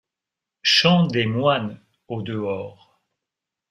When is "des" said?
1.05-1.27